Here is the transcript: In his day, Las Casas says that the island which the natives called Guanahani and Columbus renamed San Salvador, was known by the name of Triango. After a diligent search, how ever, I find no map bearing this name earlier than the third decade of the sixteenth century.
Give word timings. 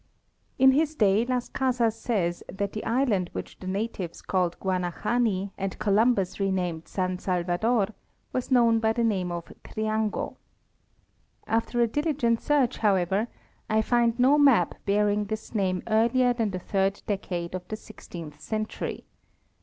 In 0.57 0.71
his 0.71 0.95
day, 0.95 1.27
Las 1.27 1.47
Casas 1.47 1.95
says 1.95 2.41
that 2.51 2.73
the 2.73 2.83
island 2.85 3.29
which 3.33 3.59
the 3.59 3.67
natives 3.67 4.23
called 4.23 4.59
Guanahani 4.59 5.51
and 5.59 5.77
Columbus 5.77 6.39
renamed 6.39 6.87
San 6.87 7.19
Salvador, 7.19 7.89
was 8.33 8.49
known 8.49 8.79
by 8.79 8.93
the 8.93 9.03
name 9.03 9.31
of 9.31 9.53
Triango. 9.63 10.37
After 11.45 11.81
a 11.81 11.87
diligent 11.87 12.41
search, 12.41 12.77
how 12.79 12.95
ever, 12.95 13.27
I 13.69 13.83
find 13.83 14.17
no 14.17 14.39
map 14.39 14.73
bearing 14.87 15.25
this 15.25 15.53
name 15.53 15.83
earlier 15.87 16.33
than 16.33 16.49
the 16.49 16.57
third 16.57 17.03
decade 17.05 17.53
of 17.53 17.67
the 17.67 17.75
sixteenth 17.77 18.39
century. 18.41 19.05